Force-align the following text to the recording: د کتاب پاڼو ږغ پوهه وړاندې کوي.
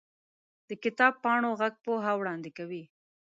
د 0.69 0.71
کتاب 0.83 1.13
پاڼو 1.23 1.51
ږغ 1.59 1.73
پوهه 1.85 2.11
وړاندې 2.19 2.51
کوي. 2.57 2.83